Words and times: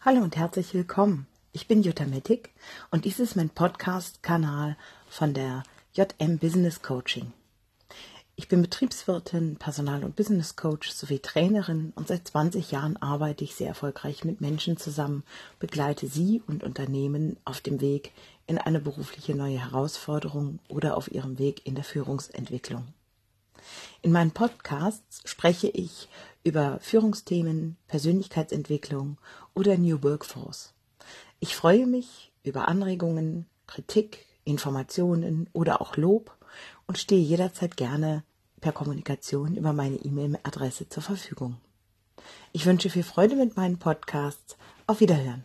Hallo 0.00 0.20
und 0.22 0.36
herzlich 0.36 0.74
willkommen. 0.74 1.26
Ich 1.50 1.66
bin 1.66 1.82
Jutta 1.82 2.04
Mettig 2.04 2.50
und 2.92 3.04
dies 3.04 3.18
ist 3.18 3.34
mein 3.34 3.50
Podcast-Kanal 3.50 4.76
von 5.08 5.34
der 5.34 5.64
JM 5.92 6.38
Business 6.38 6.82
Coaching. 6.82 7.32
Ich 8.36 8.46
bin 8.46 8.62
Betriebswirtin, 8.62 9.56
Personal- 9.56 10.04
und 10.04 10.14
Business 10.14 10.54
Coach 10.54 10.92
sowie 10.92 11.18
Trainerin 11.18 11.92
und 11.96 12.06
seit 12.06 12.28
20 12.28 12.70
Jahren 12.70 12.96
arbeite 12.98 13.42
ich 13.42 13.56
sehr 13.56 13.66
erfolgreich 13.66 14.24
mit 14.24 14.40
Menschen 14.40 14.76
zusammen, 14.76 15.24
begleite 15.58 16.06
sie 16.06 16.42
und 16.46 16.62
Unternehmen 16.62 17.36
auf 17.44 17.60
dem 17.60 17.80
Weg 17.80 18.12
in 18.46 18.56
eine 18.56 18.78
berufliche 18.78 19.34
neue 19.34 19.58
Herausforderung 19.58 20.60
oder 20.68 20.96
auf 20.96 21.10
ihrem 21.10 21.40
Weg 21.40 21.66
in 21.66 21.74
der 21.74 21.82
Führungsentwicklung. 21.82 22.86
In 24.00 24.12
meinen 24.12 24.30
Podcasts 24.30 25.22
spreche 25.24 25.68
ich 25.68 26.08
über 26.44 26.78
Führungsthemen, 26.80 27.76
Persönlichkeitsentwicklung 27.88 29.18
oder 29.54 29.76
New 29.76 30.02
Workforce. 30.02 30.72
Ich 31.40 31.56
freue 31.56 31.86
mich 31.86 32.32
über 32.44 32.68
Anregungen, 32.68 33.46
Kritik, 33.66 34.24
Informationen 34.44 35.50
oder 35.52 35.80
auch 35.80 35.96
Lob 35.96 36.36
und 36.86 36.96
stehe 36.96 37.20
jederzeit 37.20 37.76
gerne 37.76 38.22
per 38.60 38.72
Kommunikation 38.72 39.56
über 39.56 39.72
meine 39.72 39.96
E-Mail-Adresse 39.96 40.88
zur 40.88 41.02
Verfügung. 41.02 41.56
Ich 42.52 42.66
wünsche 42.66 42.90
viel 42.90 43.02
Freude 43.02 43.36
mit 43.36 43.56
meinen 43.56 43.78
Podcasts. 43.78 44.56
Auf 44.86 45.00
Wiederhören. 45.00 45.44